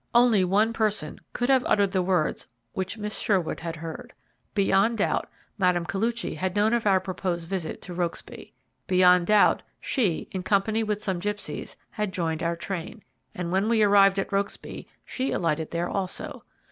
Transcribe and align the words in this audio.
Only 0.15 0.43
one 0.43 0.73
person 0.73 1.19
could 1.31 1.47
have 1.49 1.63
uttered 1.67 1.91
the 1.91 2.01
words 2.01 2.47
which 2.73 2.97
Miss 2.97 3.19
Sherwood 3.19 3.59
had 3.59 3.75
heard. 3.75 4.13
Beyond 4.55 4.97
doubt, 4.97 5.29
Madame 5.59 5.85
Koluchy 5.85 6.37
had 6.37 6.55
known 6.55 6.73
of 6.73 6.87
our 6.87 6.99
proposed 6.99 7.47
visit 7.47 7.83
to 7.83 7.93
Rokesby. 7.93 8.51
Beyond 8.87 9.27
doubt, 9.27 9.61
she, 9.79 10.27
in 10.31 10.41
company 10.41 10.81
with 10.81 11.03
some 11.03 11.19
gipsies, 11.19 11.77
had 11.91 12.13
joined 12.13 12.41
our 12.41 12.55
train, 12.55 13.03
and 13.35 13.51
when 13.51 13.69
we 13.69 13.83
arrived 13.83 14.17
at 14.17 14.31
Rokesby, 14.33 14.87
she 15.05 15.31
alighted 15.31 15.69
there 15.69 15.87
also. 15.87 16.45